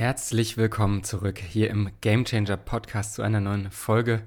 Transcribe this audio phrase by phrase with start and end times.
[0.00, 4.22] Herzlich willkommen zurück hier im Game Changer Podcast zu einer neuen Folge.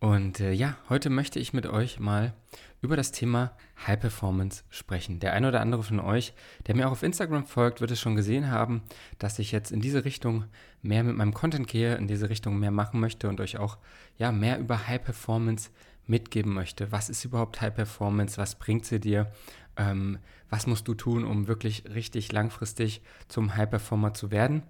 [0.00, 2.32] Und äh, ja, heute möchte ich mit euch mal
[2.80, 3.52] über das Thema
[3.86, 5.20] High Performance sprechen.
[5.20, 6.32] Der eine oder andere von euch,
[6.66, 8.84] der mir auch auf Instagram folgt, wird es schon gesehen haben,
[9.18, 10.44] dass ich jetzt in diese Richtung
[10.80, 13.76] mehr mit meinem Content gehe, in diese Richtung mehr machen möchte und euch auch
[14.16, 15.68] ja mehr über High Performance
[16.06, 16.90] mitgeben möchte.
[16.90, 18.38] Was ist überhaupt High Performance?
[18.38, 19.30] Was bringt sie dir?
[19.76, 20.18] Ähm,
[20.50, 24.62] was musst du tun, um wirklich richtig langfristig zum High Performer zu werden?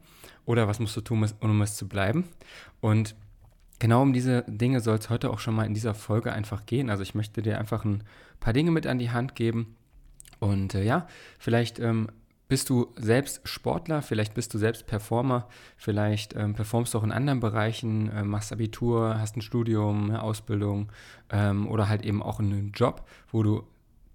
[0.45, 2.25] Oder was musst du tun, um es zu bleiben?
[2.81, 3.15] Und
[3.79, 6.91] genau um diese Dinge soll es heute auch schon mal in dieser Folge einfach gehen.
[6.91, 8.05] Also ich möchte dir einfach ein
[8.41, 9.77] paar Dinge mit an die Hand geben.
[10.39, 11.07] Und äh, ja,
[11.39, 12.09] vielleicht ähm,
[12.49, 17.13] bist du selbst Sportler, vielleicht bist du selbst Performer, vielleicht ähm, performst du auch in
[17.13, 20.93] anderen Bereichen, äh, machst Abitur, hast ein Studium, eine Ausbildung
[21.31, 23.65] ähm, oder halt eben auch einen Job, wo du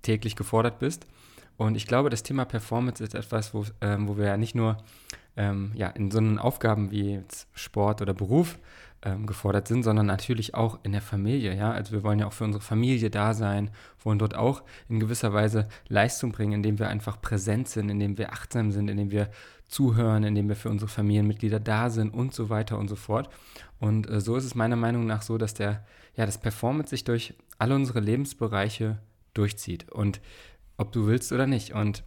[0.02, 1.06] täglich gefordert bist.
[1.58, 4.78] Und ich glaube, das Thema Performance ist etwas, wo, ähm, wo wir ja nicht nur
[5.38, 7.22] ähm, ja, in so einen Aufgaben wie
[7.54, 8.58] Sport oder Beruf
[9.04, 11.56] ähm, gefordert sind, sondern natürlich auch in der Familie.
[11.56, 11.72] Ja?
[11.72, 13.70] Also wir wollen ja auch für unsere Familie da sein,
[14.04, 18.34] wollen dort auch in gewisser Weise Leistung bringen, indem wir einfach präsent sind, indem wir
[18.34, 19.30] achtsam sind, indem wir
[19.68, 23.30] zuhören, indem wir für unsere Familienmitglieder da sind und so weiter und so fort.
[23.80, 27.04] Und äh, so ist es meiner Meinung nach so, dass der, ja, das Performance sich
[27.04, 28.98] durch alle unsere Lebensbereiche
[29.34, 29.92] durchzieht.
[29.92, 30.22] Und
[30.78, 31.74] ob du willst oder nicht.
[31.74, 32.04] Und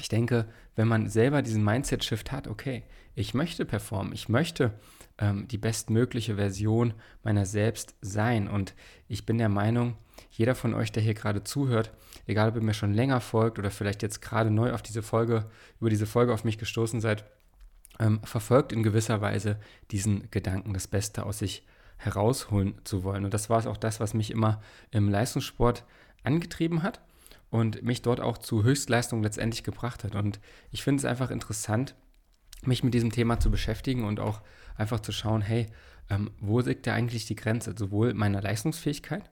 [0.00, 4.78] ich denke, wenn man selber diesen Mindset-Shift hat, okay, ich möchte performen, ich möchte
[5.18, 8.48] ähm, die bestmögliche Version meiner selbst sein.
[8.48, 8.74] Und
[9.08, 9.96] ich bin der Meinung,
[10.30, 11.92] jeder von euch, der hier gerade zuhört,
[12.26, 15.50] egal ob ihr mir schon länger folgt oder vielleicht jetzt gerade neu auf diese Folge,
[15.80, 17.24] über diese Folge auf mich gestoßen seid,
[17.98, 19.58] ähm, verfolgt in gewisser Weise
[19.90, 23.24] diesen Gedanken, das Beste aus sich herausholen zu wollen.
[23.24, 25.84] Und das war es auch das, was mich immer im Leistungssport
[26.22, 27.00] angetrieben hat
[27.50, 30.14] und mich dort auch zu Höchstleistung letztendlich gebracht hat.
[30.14, 31.94] Und ich finde es einfach interessant,
[32.64, 34.42] mich mit diesem Thema zu beschäftigen und auch
[34.76, 35.66] einfach zu schauen, hey,
[36.10, 39.30] ähm, wo liegt da eigentlich die Grenze, sowohl meiner Leistungsfähigkeit,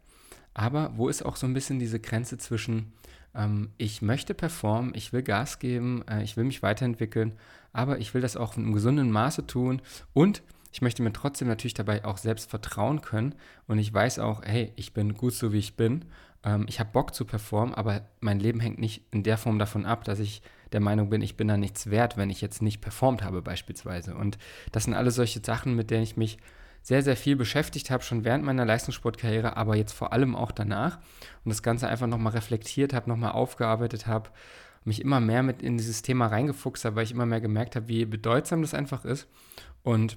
[0.54, 2.92] aber wo ist auch so ein bisschen diese Grenze zwischen,
[3.34, 7.32] ähm, ich möchte performen, ich will Gas geben, äh, ich will mich weiterentwickeln,
[7.72, 9.82] aber ich will das auch in einem gesunden Maße tun
[10.12, 10.42] und
[10.76, 13.34] ich möchte mir trotzdem natürlich dabei auch selbst vertrauen können.
[13.66, 16.04] Und ich weiß auch, hey, ich bin gut so wie ich bin
[16.46, 19.84] ähm, ich habe Bock zu performen, aber mein Leben hängt nicht in der Form davon
[19.84, 20.40] ab, dass ich
[20.72, 24.14] der Meinung bin, ich bin da nichts wert, wenn ich jetzt nicht performt habe beispielsweise.
[24.14, 24.38] Und
[24.72, 26.38] das sind alles solche Sachen, mit denen ich mich
[26.82, 30.98] sehr, sehr viel beschäftigt habe, schon während meiner Leistungssportkarriere, aber jetzt vor allem auch danach.
[31.44, 34.30] Und das Ganze einfach nochmal reflektiert habe, nochmal aufgearbeitet habe,
[34.84, 37.88] mich immer mehr mit in dieses Thema reingefuchst habe, weil ich immer mehr gemerkt habe,
[37.88, 39.26] wie bedeutsam das einfach ist.
[39.82, 40.16] Und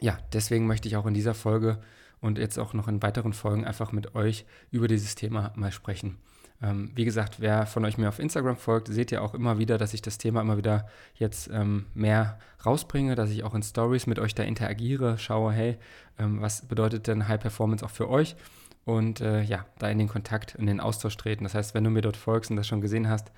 [0.00, 1.82] ja, deswegen möchte ich auch in dieser Folge
[2.22, 6.16] und jetzt auch noch in weiteren Folgen einfach mit euch über dieses Thema mal sprechen.
[6.62, 9.76] Ähm, wie gesagt, wer von euch mir auf Instagram folgt, seht ihr auch immer wieder,
[9.76, 14.06] dass ich das Thema immer wieder jetzt ähm, mehr rausbringe, dass ich auch in Stories
[14.06, 15.76] mit euch da interagiere, schaue, hey,
[16.18, 18.36] ähm, was bedeutet denn High Performance auch für euch?
[18.84, 21.44] Und äh, ja, da in den Kontakt, in den Austausch treten.
[21.44, 23.32] Das heißt, wenn du mir dort folgst und das schon gesehen hast,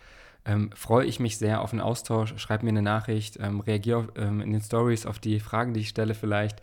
[0.45, 2.35] ähm, freue ich mich sehr auf einen Austausch.
[2.37, 5.89] Schreib mir eine Nachricht, ähm, reagiere ähm, in den Stories auf die Fragen, die ich
[5.89, 6.61] stelle vielleicht.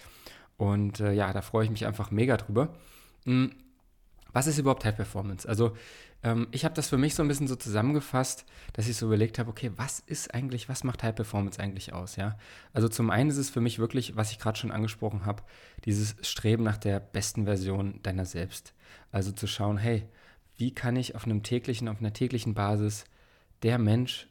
[0.61, 2.71] Und äh, ja, da freue ich mich einfach mega drüber.
[3.25, 3.51] Hm,
[4.31, 5.49] was ist überhaupt High Performance?
[5.49, 5.75] Also
[6.21, 9.39] ähm, ich habe das für mich so ein bisschen so zusammengefasst, dass ich so überlegt
[9.39, 12.15] habe, okay, was ist eigentlich, was macht High Performance eigentlich aus?
[12.15, 12.37] Ja,
[12.73, 15.41] also zum einen ist es für mich wirklich, was ich gerade schon angesprochen habe,
[15.85, 18.75] dieses Streben nach der besten Version deiner selbst.
[19.11, 20.07] Also zu schauen, hey,
[20.57, 23.05] wie kann ich auf einem täglichen, auf einer täglichen Basis
[23.63, 24.27] der Mensch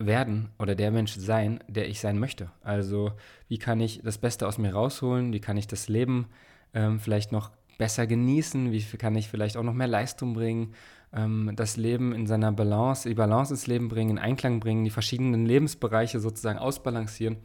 [0.00, 2.50] werden oder der Mensch sein, der ich sein möchte.
[2.62, 3.12] Also
[3.48, 5.32] wie kann ich das Beste aus mir rausholen?
[5.32, 6.26] Wie kann ich das Leben
[6.74, 8.72] ähm, vielleicht noch besser genießen?
[8.72, 10.74] Wie kann ich vielleicht auch noch mehr Leistung bringen?
[11.12, 14.90] Ähm, das Leben in seiner Balance, die Balance ins Leben bringen, in Einklang bringen, die
[14.90, 17.36] verschiedenen Lebensbereiche sozusagen ausbalancieren.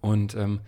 [0.00, 0.60] Und ähm,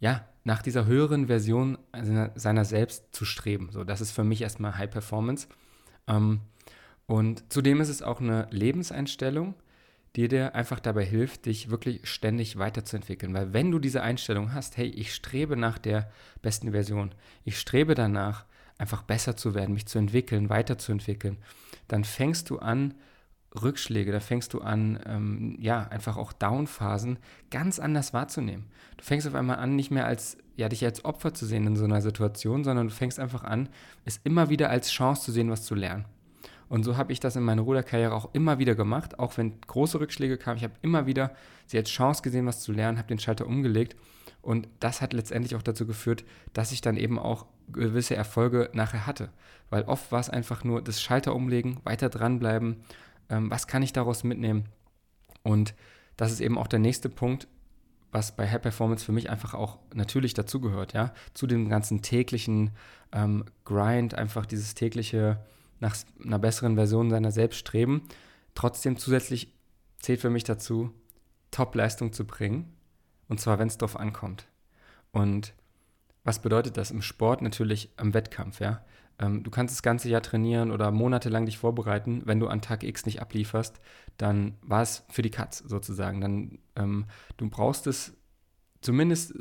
[0.00, 3.68] ja, nach dieser höheren Version seiner, seiner, selbst zu streben.
[3.70, 5.48] So, das ist für mich erstmal High Performance.
[6.08, 6.40] Ähm,
[7.06, 9.54] und zudem ist es auch eine Lebenseinstellung,
[10.16, 13.34] die dir einfach dabei hilft, dich wirklich ständig weiterzuentwickeln.
[13.34, 16.10] Weil wenn du diese Einstellung hast, hey, ich strebe nach der
[16.42, 17.14] besten Version,
[17.44, 18.46] ich strebe danach,
[18.78, 21.38] einfach besser zu werden, mich zu entwickeln, weiterzuentwickeln,
[21.88, 22.94] dann fängst du an,
[23.62, 27.18] Rückschläge, da fängst du an, ähm, ja, einfach auch Downphasen
[27.50, 28.66] ganz anders wahrzunehmen.
[28.96, 31.76] Du fängst auf einmal an, nicht mehr als, ja, dich als Opfer zu sehen in
[31.76, 33.68] so einer Situation, sondern du fängst einfach an,
[34.04, 36.04] es immer wieder als Chance zu sehen, was zu lernen.
[36.68, 40.00] Und so habe ich das in meiner Ruderkarriere auch immer wieder gemacht, auch wenn große
[40.00, 40.56] Rückschläge kamen.
[40.56, 41.34] Ich habe immer wieder
[41.66, 43.96] sie als Chance gesehen, was zu lernen, habe den Schalter umgelegt.
[44.42, 49.06] Und das hat letztendlich auch dazu geführt, dass ich dann eben auch gewisse Erfolge nachher
[49.06, 49.30] hatte.
[49.70, 52.76] Weil oft war es einfach nur das Schalter umlegen, weiter dranbleiben.
[53.28, 54.64] Ähm, was kann ich daraus mitnehmen?
[55.42, 55.74] Und
[56.16, 57.48] das ist eben auch der nächste Punkt,
[58.12, 62.70] was bei High Performance für mich einfach auch natürlich dazugehört, ja, zu dem ganzen täglichen
[63.12, 65.38] ähm, Grind, einfach dieses tägliche
[65.80, 68.02] nach einer besseren Version seiner selbst streben.
[68.54, 69.52] Trotzdem zusätzlich
[69.98, 70.92] zählt für mich dazu,
[71.50, 72.72] Top-Leistung zu bringen,
[73.28, 74.46] und zwar, wenn es darauf ankommt.
[75.10, 75.54] Und
[76.24, 77.42] was bedeutet das im Sport?
[77.42, 78.84] Natürlich am Wettkampf, ja.
[79.18, 82.22] Ähm, du kannst das ganze Jahr trainieren oder monatelang dich vorbereiten.
[82.24, 83.80] Wenn du an Tag X nicht ablieferst,
[84.16, 86.20] dann war es für die Katz sozusagen.
[86.20, 87.06] Dann ähm,
[87.36, 88.12] du brauchst es
[88.80, 89.34] zumindest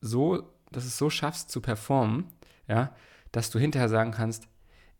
[0.00, 2.26] so, dass es so schaffst zu performen,
[2.68, 2.94] ja,
[3.32, 4.48] dass du hinterher sagen kannst,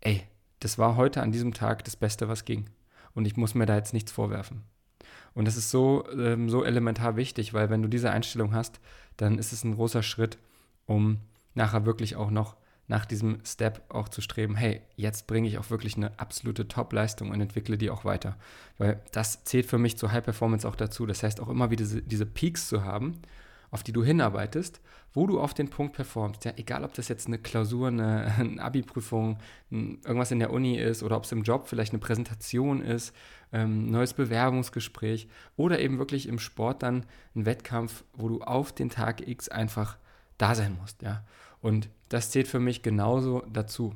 [0.01, 0.27] ey,
[0.61, 2.67] das war heute an diesem Tag das Beste, was ging.
[3.15, 4.63] Und ich muss mir da jetzt nichts vorwerfen.
[5.35, 8.81] Und das ist so, ähm, so elementar wichtig, weil wenn du diese Einstellung hast,
[9.17, 10.39] dann ist es ein großer Schritt,
[10.87, 11.19] um
[11.55, 12.57] nachher wirklich auch noch
[12.89, 17.31] nach diesem Step auch zu streben, hey, jetzt bringe ich auch wirklich eine absolute Top-Leistung
[17.31, 18.37] und entwickle die auch weiter.
[18.79, 21.05] Weil das zählt für mich zur High Performance auch dazu.
[21.05, 23.21] Das heißt auch immer wieder diese, diese Peaks zu haben,
[23.71, 24.81] auf die du hinarbeitest,
[25.13, 26.45] wo du auf den Punkt performst.
[26.45, 29.39] Ja, egal, ob das jetzt eine Klausur, eine, eine Abi-Prüfung,
[29.71, 33.15] irgendwas in der Uni ist oder ob es im Job vielleicht eine Präsentation ist,
[33.53, 37.05] ähm, neues Bewerbungsgespräch oder eben wirklich im Sport dann
[37.35, 39.99] ein Wettkampf, wo du auf den Tag X einfach
[40.39, 41.03] da sein musst.
[41.03, 41.25] Ja.
[41.61, 43.95] Und das zählt für mich genauso dazu.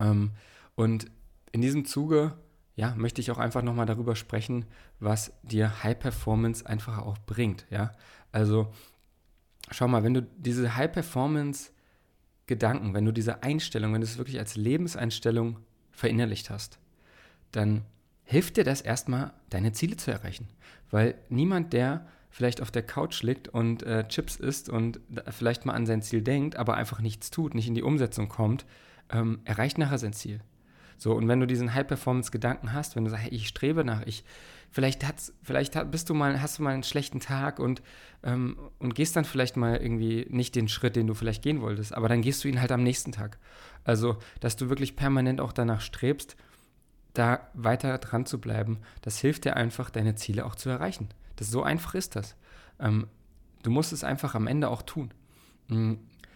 [0.00, 0.32] Ähm,
[0.74, 1.10] und
[1.52, 2.32] in diesem Zuge,
[2.76, 4.66] ja, möchte ich auch einfach nochmal darüber sprechen,
[4.98, 7.66] was dir High Performance einfach auch bringt.
[7.70, 7.92] Ja,
[8.32, 8.72] also
[9.70, 11.70] schau mal, wenn du diese High Performance
[12.46, 15.60] Gedanken, wenn du diese Einstellung, wenn du es wirklich als Lebenseinstellung
[15.92, 16.78] verinnerlicht hast,
[17.52, 17.84] dann
[18.24, 20.48] hilft dir das erstmal, deine Ziele zu erreichen.
[20.90, 25.00] Weil niemand, der vielleicht auf der Couch liegt und äh, Chips isst und
[25.30, 28.66] vielleicht mal an sein Ziel denkt, aber einfach nichts tut, nicht in die Umsetzung kommt,
[29.10, 30.40] ähm, erreicht nachher sein Ziel.
[30.96, 34.24] So, und wenn du diesen High-Performance-Gedanken hast, wenn du sagst, hey, ich strebe nach, ich,
[34.70, 37.82] vielleicht hat's, vielleicht bist du mal, hast du mal einen schlechten Tag und,
[38.22, 41.94] ähm, und gehst dann vielleicht mal irgendwie nicht den Schritt, den du vielleicht gehen wolltest,
[41.94, 43.38] aber dann gehst du ihn halt am nächsten Tag.
[43.84, 46.36] Also, dass du wirklich permanent auch danach strebst,
[47.12, 51.08] da weiter dran zu bleiben, das hilft dir einfach, deine Ziele auch zu erreichen.
[51.36, 52.34] Das, so einfach ist das.
[52.80, 53.06] Ähm,
[53.62, 55.12] du musst es einfach am Ende auch tun.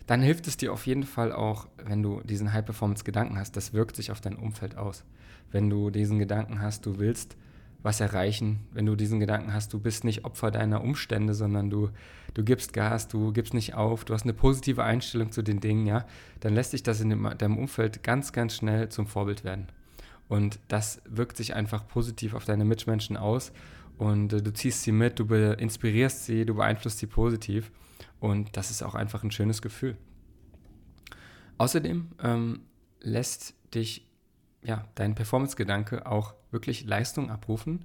[0.08, 3.94] Dann hilft es dir auf jeden Fall auch, wenn du diesen High-Performance-Gedanken hast, das wirkt
[3.94, 5.04] sich auf dein Umfeld aus.
[5.52, 7.36] Wenn du diesen Gedanken hast, du willst
[7.82, 11.90] was erreichen, wenn du diesen Gedanken hast, du bist nicht Opfer deiner Umstände, sondern du,
[12.32, 15.86] du gibst Gas, du gibst nicht auf, du hast eine positive Einstellung zu den Dingen,
[15.86, 16.06] ja,
[16.40, 19.66] dann lässt sich das in deinem Umfeld ganz, ganz schnell zum Vorbild werden.
[20.26, 23.52] Und das wirkt sich einfach positiv auf deine Mitmenschen aus
[23.98, 27.70] und äh, du ziehst sie mit, du inspirierst sie, du beeinflusst sie positiv
[28.20, 29.96] und das ist auch einfach ein schönes Gefühl.
[31.58, 32.60] Außerdem ähm,
[33.00, 34.08] lässt dich
[34.62, 37.84] ja, dein Performance-Gedanke auch wirklich Leistung abrufen,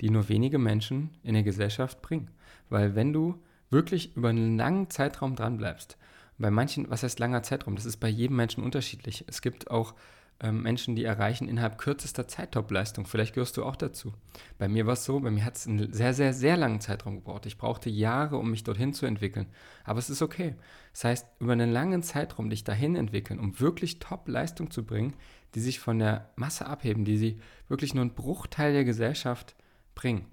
[0.00, 2.30] die nur wenige Menschen in der Gesellschaft bringen.
[2.68, 5.96] Weil wenn du wirklich über einen langen Zeitraum dranbleibst,
[6.38, 7.74] bei manchen, was heißt langer Zeitraum?
[7.74, 9.24] Das ist bei jedem Menschen unterschiedlich.
[9.26, 9.94] Es gibt auch
[10.40, 13.06] ähm, Menschen, die erreichen innerhalb kürzester Zeit Top-Leistung.
[13.06, 14.12] Vielleicht gehörst du auch dazu.
[14.56, 17.16] Bei mir war es so, bei mir hat es einen sehr, sehr, sehr langen Zeitraum
[17.16, 17.46] gebraucht.
[17.46, 19.48] Ich brauchte Jahre, um mich dorthin zu entwickeln.
[19.84, 20.54] Aber es ist okay.
[20.92, 25.14] Das heißt, über einen langen Zeitraum dich dahin entwickeln, um wirklich Top-Leistung zu bringen,
[25.54, 29.56] die sich von der Masse abheben, die sie wirklich nur einen Bruchteil der Gesellschaft
[29.94, 30.26] bringen.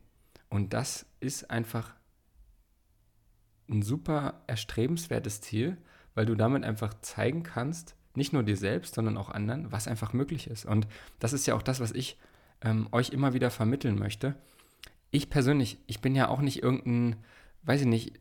[0.50, 1.96] Und das ist einfach
[3.68, 5.78] ein super erstrebenswertes Ziel,
[6.14, 10.14] weil du damit einfach zeigen kannst, nicht nur dir selbst, sondern auch anderen, was einfach
[10.14, 10.66] möglich ist.
[10.66, 10.88] Und
[11.20, 12.18] das ist ja auch das, was ich
[12.62, 14.36] ähm, euch immer wieder vermitteln möchte.
[15.12, 17.18] Ich persönlich, ich bin ja auch nicht irgendein,
[17.64, 18.14] weiß ich nicht,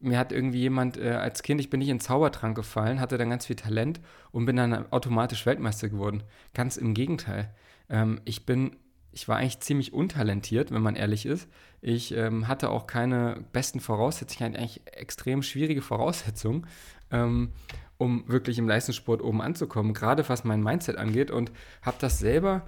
[0.00, 3.30] mir hat irgendwie jemand äh, als Kind, ich bin nicht in Zaubertrank gefallen, hatte dann
[3.30, 4.00] ganz viel Talent
[4.30, 6.22] und bin dann automatisch Weltmeister geworden.
[6.54, 7.50] Ganz im Gegenteil.
[7.88, 8.76] Ähm, ich bin,
[9.16, 11.48] ich war eigentlich ziemlich untalentiert, wenn man ehrlich ist.
[11.80, 16.66] Ich ähm, hatte auch keine besten Voraussetzungen, eigentlich extrem schwierige Voraussetzungen.
[17.10, 17.52] Ähm,
[17.96, 22.66] um wirklich im Leistungssport oben anzukommen, gerade was mein Mindset angeht und habe das selber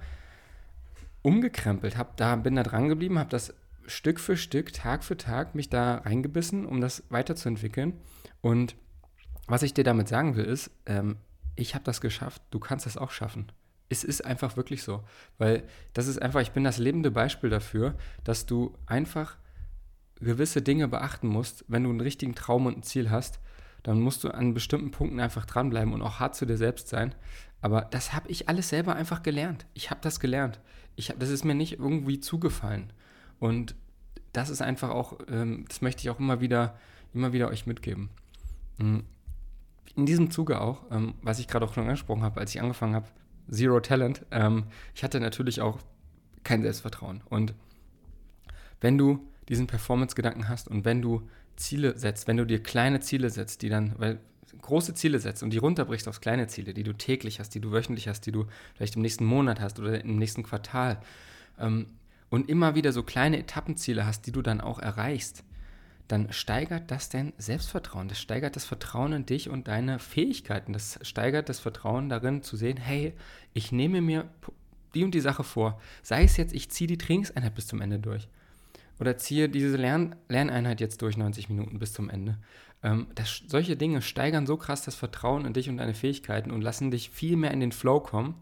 [1.21, 3.53] umgekrempelt, hab da, bin da dran geblieben, habe das
[3.85, 7.93] Stück für Stück, Tag für Tag mich da reingebissen, um das weiterzuentwickeln.
[8.41, 8.75] Und
[9.45, 11.17] was ich dir damit sagen will, ist, ähm,
[11.55, 13.51] ich habe das geschafft, du kannst das auch schaffen.
[13.89, 15.03] Es ist einfach wirklich so,
[15.37, 19.37] weil das ist einfach, ich bin das lebende Beispiel dafür, dass du einfach
[20.21, 23.39] gewisse Dinge beachten musst, wenn du einen richtigen Traum und ein Ziel hast,
[23.83, 27.15] dann musst du an bestimmten Punkten einfach dranbleiben und auch hart zu dir selbst sein.
[27.61, 29.65] Aber das habe ich alles selber einfach gelernt.
[29.73, 30.59] Ich habe das gelernt.
[30.95, 32.91] Ich hab, das ist mir nicht irgendwie zugefallen.
[33.39, 33.75] Und
[34.33, 36.77] das ist einfach auch, ähm, das möchte ich auch immer wieder,
[37.13, 38.09] immer wieder euch mitgeben.
[38.77, 38.99] Mm.
[39.95, 42.95] In diesem Zuge auch, ähm, was ich gerade auch schon angesprochen habe, als ich angefangen
[42.95, 43.07] habe,
[43.49, 44.65] Zero Talent, ähm,
[44.95, 45.79] ich hatte natürlich auch
[46.43, 47.21] kein Selbstvertrauen.
[47.29, 47.53] Und
[48.81, 53.29] wenn du diesen Performance-Gedanken hast und wenn du Ziele setzt, wenn du dir kleine Ziele
[53.29, 54.19] setzt, die dann, weil
[54.61, 57.71] große Ziele setzt und die runterbrichst aufs kleine Ziele, die du täglich hast, die du
[57.71, 60.99] wöchentlich hast, die du vielleicht im nächsten Monat hast oder im nächsten Quartal
[61.59, 61.87] ähm,
[62.29, 65.43] und immer wieder so kleine Etappenziele hast, die du dann auch erreichst,
[66.09, 68.09] dann steigert das dein Selbstvertrauen.
[68.09, 70.73] Das steigert das Vertrauen in dich und deine Fähigkeiten.
[70.73, 73.13] Das steigert das Vertrauen darin zu sehen, hey,
[73.53, 74.27] ich nehme mir
[74.95, 75.79] die und die Sache vor.
[76.01, 78.27] Sei es jetzt, ich ziehe die Trainingseinheit bis zum Ende durch.
[78.99, 82.39] Oder ziehe diese Lern Lerneinheit jetzt durch 90 Minuten bis zum Ende.
[82.81, 86.63] Ähm, das, solche Dinge steigern so krass das Vertrauen in dich und deine Fähigkeiten und
[86.63, 88.33] lassen dich viel mehr in den Flow kommen.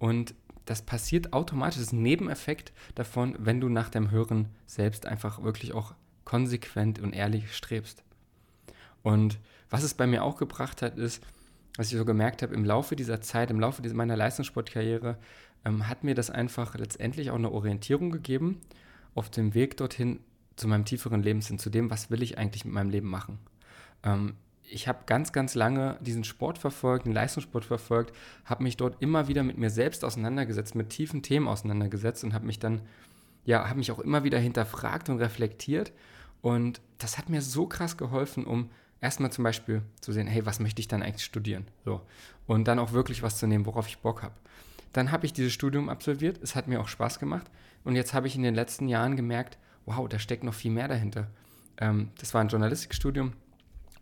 [0.00, 5.06] Und das passiert automatisch, das ist ein Nebeneffekt davon, wenn du nach dem Hören selbst
[5.06, 5.94] einfach wirklich auch
[6.24, 8.02] konsequent und ehrlich strebst.
[9.02, 9.38] Und
[9.70, 11.22] was es bei mir auch gebracht hat, ist,
[11.76, 15.18] was ich so gemerkt habe, im Laufe dieser Zeit, im Laufe meiner Leistungssportkarriere,
[15.64, 18.60] ähm, hat mir das einfach letztendlich auch eine Orientierung gegeben
[19.14, 20.20] auf dem Weg dorthin
[20.56, 23.38] zu meinem tieferen Lebenssinn, zu dem, was will ich eigentlich mit meinem Leben machen.
[24.02, 24.34] Ähm,
[24.70, 28.14] ich habe ganz, ganz lange diesen Sport verfolgt, den Leistungssport verfolgt,
[28.44, 32.46] habe mich dort immer wieder mit mir selbst auseinandergesetzt, mit tiefen Themen auseinandergesetzt und habe
[32.46, 32.80] mich dann,
[33.44, 35.92] ja, habe mich auch immer wieder hinterfragt und reflektiert.
[36.44, 38.68] Und das hat mir so krass geholfen, um
[39.00, 41.66] erstmal zum Beispiel zu sehen, hey, was möchte ich dann eigentlich studieren?
[41.86, 42.02] So.
[42.46, 44.34] Und dann auch wirklich was zu nehmen, worauf ich Bock habe.
[44.92, 47.50] Dann habe ich dieses Studium absolviert, es hat mir auch Spaß gemacht.
[47.82, 50.86] Und jetzt habe ich in den letzten Jahren gemerkt, wow, da steckt noch viel mehr
[50.86, 51.28] dahinter.
[51.78, 53.32] Ähm, das war ein Journalistikstudium,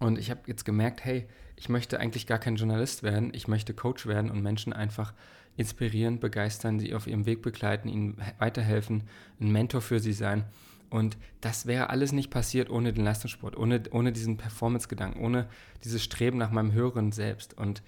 [0.03, 3.73] und ich habe jetzt gemerkt, hey, ich möchte eigentlich gar kein Journalist werden, ich möchte
[3.73, 5.15] Coach werden und Menschen einfach
[5.57, 9.05] inspirieren, begeistern, sie auf ihrem Weg begleiten, ihnen weiterhelfen,
[9.41, 10.45] ein Mentor für sie sein.
[10.93, 15.49] Und das wäre alles nicht passiert ohne den Leistungssport, ohne, ohne diesen Performance-Gedanken, ohne
[15.83, 17.57] dieses Streben nach meinem höheren Selbst.
[17.57, 17.83] Und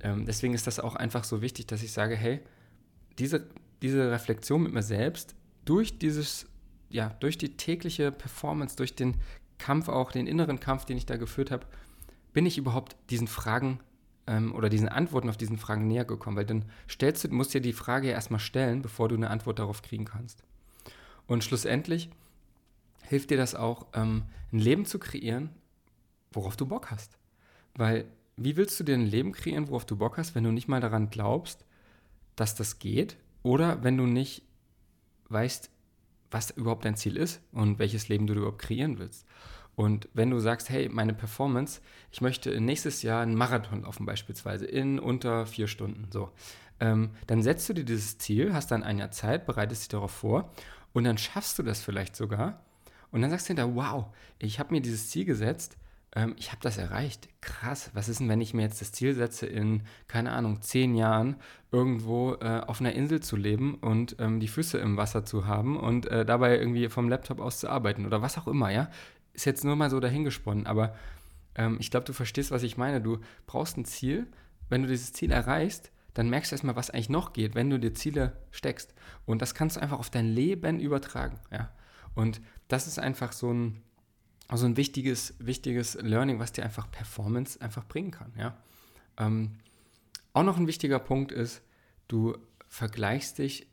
[0.00, 2.40] ähm, deswegen ist das auch einfach so wichtig, dass ich sage, hey,
[3.16, 3.46] diese,
[3.80, 5.36] diese Reflexion mit mir selbst
[5.66, 6.46] durch dieses,
[6.90, 9.14] ja, durch die tägliche Performance, durch den
[9.58, 11.64] Kampf auch, den inneren Kampf, den ich da geführt habe,
[12.32, 13.78] bin ich überhaupt diesen Fragen
[14.26, 16.36] ähm, oder diesen Antworten auf diesen Fragen näher gekommen?
[16.36, 19.60] Weil dann stellst du, musst dir die Frage ja erstmal stellen, bevor du eine Antwort
[19.60, 20.42] darauf kriegen kannst.
[21.28, 22.10] Und schlussendlich
[23.08, 25.50] hilft dir das auch, ähm, ein Leben zu kreieren,
[26.32, 27.18] worauf du Bock hast.
[27.74, 30.68] Weil wie willst du dir ein Leben kreieren, worauf du Bock hast, wenn du nicht
[30.68, 31.64] mal daran glaubst,
[32.36, 33.16] dass das geht?
[33.42, 34.42] Oder wenn du nicht
[35.28, 35.70] weißt,
[36.30, 39.26] was überhaupt dein Ziel ist und welches Leben du überhaupt kreieren willst.
[39.74, 44.66] Und wenn du sagst, hey, meine Performance, ich möchte nächstes Jahr einen Marathon laufen beispielsweise
[44.66, 46.30] in unter vier Stunden, so,
[46.80, 50.10] ähm, dann setzt du dir dieses Ziel, hast dann ein Jahr Zeit, bereitest dich darauf
[50.10, 50.52] vor
[50.92, 52.64] und dann schaffst du das vielleicht sogar.
[53.10, 54.06] Und dann sagst du hinterher, wow,
[54.38, 55.76] ich habe mir dieses Ziel gesetzt
[56.14, 57.28] ähm, ich habe das erreicht.
[57.40, 57.90] Krass.
[57.94, 61.36] Was ist denn, wenn ich mir jetzt das Ziel setze, in, keine Ahnung, zehn Jahren
[61.70, 65.78] irgendwo äh, auf einer Insel zu leben und ähm, die Füße im Wasser zu haben
[65.78, 68.90] und äh, dabei irgendwie vom Laptop aus zu arbeiten oder was auch immer, ja?
[69.34, 70.96] Ist jetzt nur mal so dahingesponnen, aber
[71.54, 73.00] ähm, ich glaube, du verstehst, was ich meine.
[73.00, 74.26] Du brauchst ein Ziel.
[74.68, 77.78] Wenn du dieses Ziel erreichst, dann merkst du erstmal, was eigentlich noch geht, wenn du
[77.78, 78.94] dir Ziele steckst.
[79.24, 81.70] Und das kannst du einfach auf dein Leben übertragen, ja?
[82.18, 83.82] Und das ist einfach so ein
[84.48, 88.32] also ein wichtiges, wichtiges Learning, was dir einfach Performance einfach bringen kann.
[88.36, 88.56] Ja?
[89.18, 89.58] Ähm,
[90.32, 91.62] auch noch ein wichtiger Punkt ist,
[92.08, 93.66] du vergleichst dich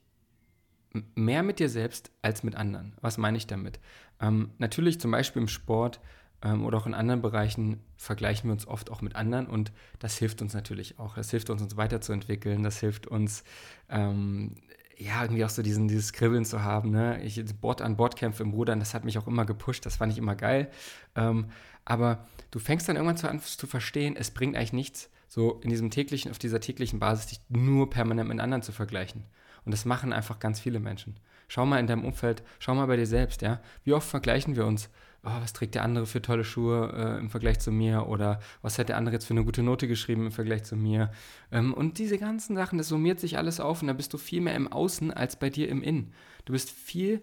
[1.15, 2.93] mehr mit dir selbst als mit anderen.
[3.01, 3.79] Was meine ich damit?
[4.19, 6.01] Ähm, natürlich zum Beispiel im Sport
[6.41, 10.17] ähm, oder auch in anderen Bereichen vergleichen wir uns oft auch mit anderen und das
[10.17, 11.15] hilft uns natürlich auch.
[11.15, 12.63] Das hilft uns, uns weiterzuentwickeln.
[12.63, 13.43] Das hilft uns,
[13.89, 14.55] ähm,
[14.97, 16.91] ja, irgendwie auch so diesen, dieses Kribbeln zu haben.
[16.91, 17.21] Ne?
[17.23, 20.17] Ich Bord an Bordkämpfe im Rudern, das hat mich auch immer gepusht, das fand ich
[20.17, 20.69] immer geil.
[21.15, 21.47] Ähm,
[21.83, 25.69] aber du fängst dann irgendwann zu an zu verstehen, es bringt eigentlich nichts, so in
[25.69, 29.23] diesem täglichen, auf dieser täglichen Basis dich nur permanent mit anderen zu vergleichen.
[29.65, 31.19] Und das machen einfach ganz viele Menschen.
[31.47, 33.59] Schau mal in deinem Umfeld, schau mal bei dir selbst, ja.
[33.83, 34.89] Wie oft vergleichen wir uns?
[35.25, 38.77] Oh, was trägt der andere für tolle Schuhe äh, im Vergleich zu mir oder was
[38.77, 41.11] hat der andere jetzt für eine gute Note geschrieben im Vergleich zu mir.
[41.51, 44.41] Ähm, und diese ganzen Sachen, das summiert sich alles auf und da bist du viel
[44.41, 46.13] mehr im Außen als bei dir im Innen.
[46.45, 47.21] Du bist viel,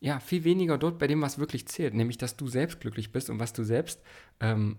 [0.00, 3.28] ja, viel weniger dort bei dem, was wirklich zählt, nämlich dass du selbst glücklich bist
[3.28, 4.00] und was du selbst
[4.38, 4.78] ähm,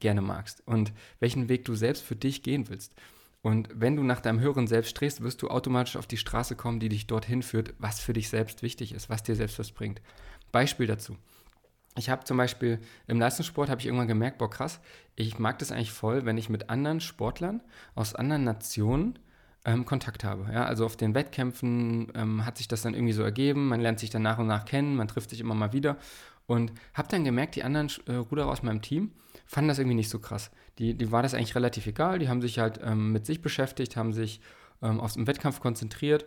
[0.00, 2.94] gerne magst und welchen Weg du selbst für dich gehen willst.
[3.42, 6.78] Und wenn du nach deinem höheren Selbst strebst, wirst du automatisch auf die Straße kommen,
[6.78, 10.00] die dich dorthin führt, was für dich selbst wichtig ist, was dir selbst was bringt.
[10.52, 11.16] Beispiel dazu
[11.96, 14.80] ich habe zum Beispiel im Leistungssport habe ich irgendwann gemerkt, boah krass,
[15.14, 17.62] ich mag das eigentlich voll, wenn ich mit anderen Sportlern
[17.94, 19.18] aus anderen Nationen
[19.64, 20.50] ähm, Kontakt habe.
[20.52, 20.64] Ja?
[20.64, 24.10] Also auf den Wettkämpfen ähm, hat sich das dann irgendwie so ergeben, man lernt sich
[24.10, 25.98] dann nach und nach kennen, man trifft sich immer mal wieder
[26.46, 29.12] und habe dann gemerkt, die anderen äh, Ruderer aus meinem Team
[29.46, 30.50] fanden das irgendwie nicht so krass.
[30.78, 33.96] Die, die war das eigentlich relativ egal, die haben sich halt ähm, mit sich beschäftigt,
[33.96, 34.40] haben sich
[34.82, 36.26] ähm, auf den Wettkampf konzentriert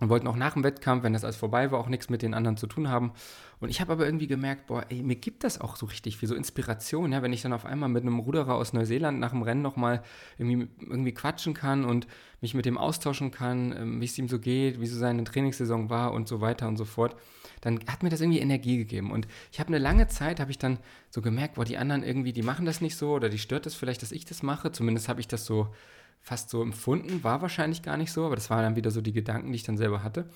[0.00, 2.34] und wollten auch nach dem Wettkampf, wenn das alles vorbei war, auch nichts mit den
[2.34, 3.12] anderen zu tun haben.
[3.60, 6.28] Und ich habe aber irgendwie gemerkt, boah, ey, mir gibt das auch so richtig viel,
[6.28, 9.42] so Inspiration, ja, wenn ich dann auf einmal mit einem Ruderer aus Neuseeland nach dem
[9.42, 10.02] Rennen nochmal
[10.38, 12.06] irgendwie, irgendwie quatschen kann und
[12.40, 15.90] mich mit dem austauschen kann, ähm, wie es ihm so geht, wie so seine Trainingssaison
[15.90, 17.14] war und so weiter und so fort,
[17.60, 19.10] dann hat mir das irgendwie Energie gegeben.
[19.10, 20.78] Und ich habe eine lange Zeit, habe ich dann
[21.10, 23.74] so gemerkt, boah, die anderen irgendwie, die machen das nicht so oder die stört es
[23.74, 24.72] das vielleicht, dass ich das mache.
[24.72, 25.68] Zumindest habe ich das so
[26.20, 29.12] fast so empfunden, war wahrscheinlich gar nicht so, aber das waren dann wieder so die
[29.12, 30.28] Gedanken, die ich dann selber hatte.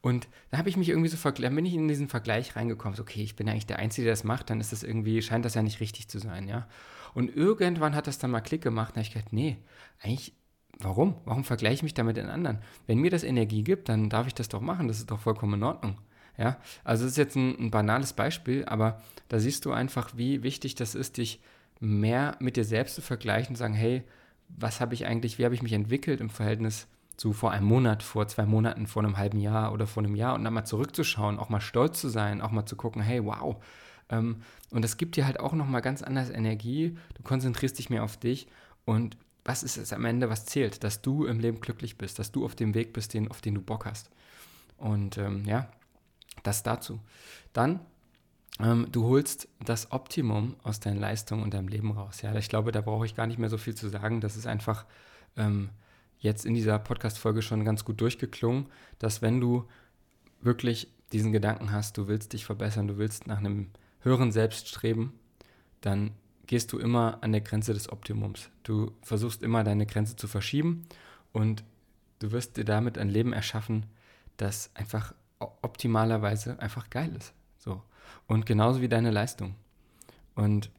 [0.00, 3.02] Und da habe ich mich irgendwie so verglichen, bin ich in diesen Vergleich reingekommen, so,
[3.02, 5.54] okay, ich bin eigentlich der Einzige, der das macht, dann ist das irgendwie, scheint das
[5.54, 6.66] ja nicht richtig zu sein, ja.
[7.14, 9.58] Und irgendwann hat das dann mal Klick gemacht, und habe ich gedacht, nee,
[10.00, 10.34] eigentlich,
[10.78, 11.16] warum?
[11.24, 12.58] Warum vergleiche ich mich da mit den anderen?
[12.86, 15.54] Wenn mir das Energie gibt, dann darf ich das doch machen, das ist doch vollkommen
[15.54, 15.98] in Ordnung.
[16.38, 20.42] Ja, also das ist jetzt ein, ein banales Beispiel, aber da siehst du einfach, wie
[20.42, 21.40] wichtig das ist, dich
[21.78, 24.02] mehr mit dir selbst zu vergleichen und sagen, hey,
[24.56, 28.02] was habe ich eigentlich, wie habe ich mich entwickelt im Verhältnis zu vor einem Monat,
[28.02, 31.38] vor zwei Monaten, vor einem halben Jahr oder vor einem Jahr und dann mal zurückzuschauen,
[31.38, 33.62] auch mal stolz zu sein, auch mal zu gucken, hey, wow.
[34.08, 36.96] Ähm, und das gibt dir halt auch nochmal ganz anders Energie.
[37.14, 38.48] Du konzentrierst dich mehr auf dich
[38.84, 40.84] und was ist es am Ende, was zählt?
[40.84, 43.56] Dass du im Leben glücklich bist, dass du auf dem Weg bist, den, auf den
[43.56, 44.10] du Bock hast.
[44.76, 45.68] Und ähm, ja,
[46.42, 47.00] das dazu.
[47.52, 47.80] Dann
[48.60, 52.22] ähm, du holst das Optimum aus deinen Leistungen und deinem Leben raus.
[52.22, 54.20] Ja, ich glaube, da brauche ich gar nicht mehr so viel zu sagen.
[54.20, 54.84] Das ist einfach
[55.36, 55.70] ähm,
[56.18, 58.66] jetzt in dieser Podcast-Folge schon ganz gut durchgeklungen,
[58.98, 59.64] dass wenn du
[60.40, 65.12] wirklich diesen Gedanken hast, du willst dich verbessern, du willst nach einem höheren Selbst streben,
[65.80, 66.12] dann
[66.46, 68.50] gehst du immer an der Grenze des Optimums.
[68.62, 70.86] Du versuchst immer deine Grenze zu verschieben
[71.32, 71.64] und
[72.18, 73.86] du wirst dir damit ein Leben erschaffen,
[74.36, 77.32] das einfach optimalerweise einfach geil ist.
[78.26, 79.54] Und genauso wie deine Leistung.
[80.34, 80.70] Und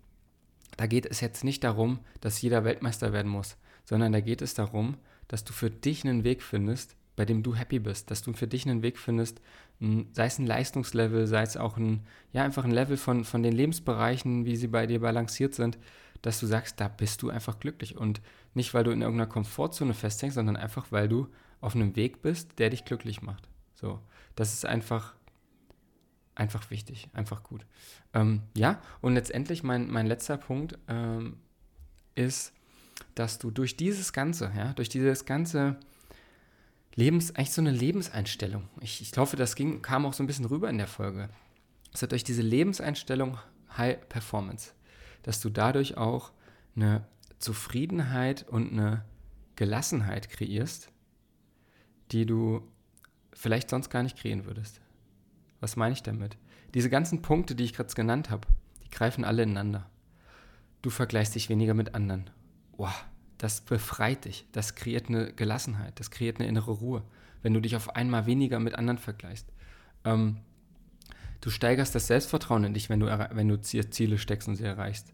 [0.78, 4.54] da geht es jetzt nicht darum, dass jeder Weltmeister werden muss, sondern da geht es
[4.54, 4.98] darum,
[5.28, 8.48] dass du für dich einen Weg findest, bei dem du happy bist, dass du für
[8.48, 9.40] dich einen Weg findest,
[9.80, 13.54] sei es ein Leistungslevel, sei es auch ein, ja, einfach ein Level von, von den
[13.54, 15.78] Lebensbereichen, wie sie bei dir balanciert sind,
[16.22, 18.22] dass du sagst, da bist du einfach glücklich und
[18.54, 21.28] nicht, weil du in irgendeiner Komfortzone festhängst, sondern einfach, weil du
[21.62, 23.48] auf einem Weg bist, der dich glücklich macht.
[23.76, 24.00] So,
[24.36, 25.16] das ist einfach
[26.36, 27.66] einfach wichtig, einfach gut.
[28.14, 31.38] Ähm, ja, und letztendlich mein, mein letzter Punkt ähm,
[32.16, 32.54] ist,
[33.16, 35.78] dass du durch dieses Ganze, ja, durch dieses ganze
[36.96, 40.46] Lebens, eigentlich so eine Lebenseinstellung, ich, ich hoffe, das ging, kam auch so ein bisschen
[40.46, 41.30] rüber in der Folge,
[41.92, 43.38] dass durch diese Lebenseinstellung
[43.78, 44.74] High Performance,
[45.24, 46.32] dass du dadurch auch
[46.76, 47.06] eine
[47.40, 49.04] Zufriedenheit und eine
[49.56, 50.90] Gelassenheit kreierst,
[52.12, 52.68] die du
[53.34, 54.82] vielleicht sonst gar nicht kreieren würdest.
[55.64, 56.36] Was meine ich damit?
[56.74, 58.46] Diese ganzen Punkte, die ich gerade genannt habe,
[58.84, 59.90] die greifen alle ineinander.
[60.82, 62.30] Du vergleichst dich weniger mit anderen.
[62.76, 63.06] Wow,
[63.38, 64.46] das befreit dich.
[64.52, 65.98] Das kreiert eine Gelassenheit.
[66.02, 67.02] Das kreiert eine innere Ruhe,
[67.44, 69.48] wenn du dich auf einmal weniger mit anderen vergleichst.
[70.04, 70.42] Ähm,
[71.40, 75.14] du steigerst das Selbstvertrauen in dich, wenn du, wenn du Ziele steckst und sie erreichst.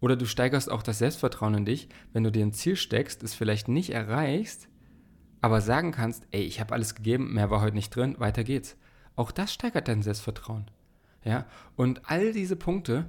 [0.00, 3.34] Oder du steigerst auch das Selbstvertrauen in dich, wenn du dir ein Ziel steckst, es
[3.34, 4.68] vielleicht nicht erreichst,
[5.42, 8.78] aber sagen kannst, ey, ich habe alles gegeben, mehr war heute nicht drin, weiter geht's.
[9.16, 10.70] Auch das steigert dein Selbstvertrauen.
[11.24, 11.46] Ja?
[11.74, 13.06] Und all diese Punkte,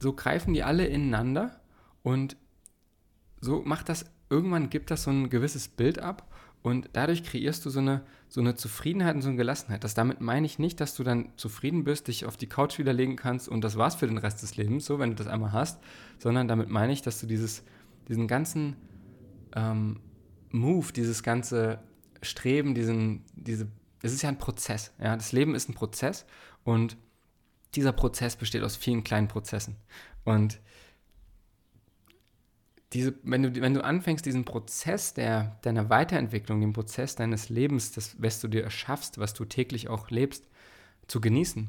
[0.00, 1.60] so greifen die alle ineinander
[2.02, 2.36] und
[3.40, 6.28] so macht das, irgendwann gibt das so ein gewisses Bild ab
[6.62, 9.84] und dadurch kreierst du so eine, so eine Zufriedenheit und so eine Gelassenheit.
[9.84, 13.16] Das damit meine ich nicht, dass du dann zufrieden bist, dich auf die Couch widerlegen
[13.16, 15.80] kannst und das war's für den Rest des Lebens, so wenn du das einmal hast,
[16.18, 17.62] sondern damit meine ich, dass du dieses,
[18.08, 18.76] diesen ganzen
[19.54, 20.00] ähm,
[20.50, 21.78] Move, dieses ganze
[22.22, 23.68] Streben, diesen, diese
[24.02, 24.92] es ist ja ein Prozess.
[25.00, 25.16] Ja?
[25.16, 26.26] Das Leben ist ein Prozess
[26.64, 26.96] und
[27.74, 29.76] dieser Prozess besteht aus vielen kleinen Prozessen.
[30.24, 30.60] Und
[32.92, 37.92] diese, wenn, du, wenn du anfängst, diesen Prozess der, deiner Weiterentwicklung, den Prozess deines Lebens,
[37.92, 40.48] das, was du dir erschaffst, was du täglich auch lebst,
[41.06, 41.68] zu genießen,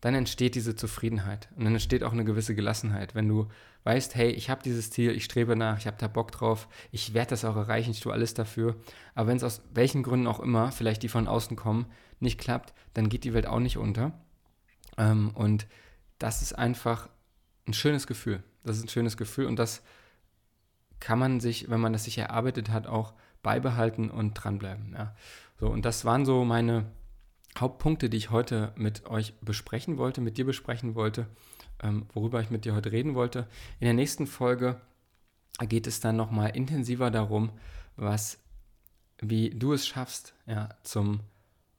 [0.00, 3.14] dann entsteht diese Zufriedenheit und dann entsteht auch eine gewisse Gelassenheit.
[3.14, 3.48] Wenn du
[3.84, 7.14] weißt, hey, ich habe dieses Ziel, ich strebe nach, ich habe da Bock drauf, ich
[7.14, 8.76] werde das auch erreichen, ich tue alles dafür.
[9.14, 11.86] Aber wenn es aus welchen Gründen auch immer, vielleicht die von außen kommen,
[12.18, 14.12] nicht klappt, dann geht die Welt auch nicht unter.
[14.98, 15.66] Ähm, und
[16.18, 17.08] das ist einfach
[17.66, 18.42] ein schönes Gefühl.
[18.64, 19.82] Das ist ein schönes Gefühl und das
[20.98, 24.92] kann man sich, wenn man das sich erarbeitet hat, auch beibehalten und dranbleiben.
[24.92, 25.16] Ja.
[25.58, 26.90] So, und das waren so meine
[27.58, 31.26] Hauptpunkte, die ich heute mit euch besprechen wollte, mit dir besprechen wollte,
[31.82, 33.46] ähm, worüber ich mit dir heute reden wollte.
[33.78, 34.80] In der nächsten Folge
[35.60, 37.50] geht es dann nochmal intensiver darum,
[37.96, 38.38] was,
[39.18, 41.20] wie du es schaffst, ja, zum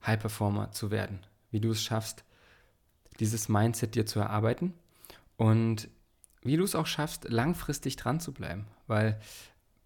[0.06, 2.24] High Performer zu werden, wie du es schaffst,
[3.20, 4.74] dieses Mindset dir zu erarbeiten
[5.36, 5.88] und
[6.42, 8.66] wie du es auch schaffst, langfristig dran zu bleiben.
[8.86, 9.20] Weil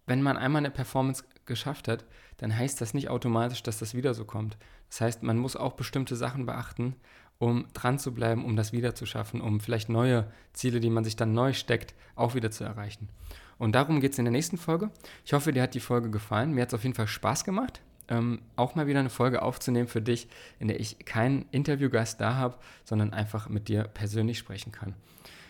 [0.05, 2.05] wenn man einmal eine Performance geschafft hat,
[2.37, 4.57] dann heißt das nicht automatisch, dass das wieder so kommt.
[4.89, 6.95] Das heißt, man muss auch bestimmte Sachen beachten,
[7.39, 11.03] um dran zu bleiben, um das wieder zu schaffen, um vielleicht neue Ziele, die man
[11.03, 13.09] sich dann neu steckt, auch wieder zu erreichen.
[13.57, 14.91] Und darum geht es in der nächsten Folge.
[15.25, 16.53] Ich hoffe, dir hat die Folge gefallen.
[16.53, 19.87] Mir hat es auf jeden Fall Spaß gemacht, ähm, auch mal wieder eine Folge aufzunehmen
[19.87, 20.27] für dich,
[20.59, 24.93] in der ich keinen Interviewgast da habe, sondern einfach mit dir persönlich sprechen kann.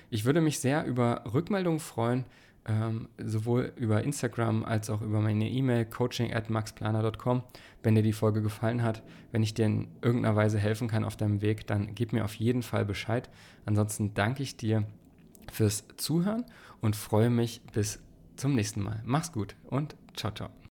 [0.10, 2.23] Ich würde mich sehr über Rückmeldungen freuen,
[2.67, 7.43] ähm, sowohl über Instagram als auch über meine E-Mail coaching at maxplaner.com.
[7.84, 11.15] Wenn dir die Folge gefallen hat, wenn ich dir in irgendeiner Weise helfen kann auf
[11.15, 13.30] deinem Weg, dann gib mir auf jeden Fall Bescheid.
[13.65, 14.84] Ansonsten danke ich dir
[15.51, 16.45] fürs Zuhören
[16.82, 17.99] und freue mich bis
[18.36, 19.01] zum nächsten Mal.
[19.06, 20.58] Mach's gut und ciao, ciao.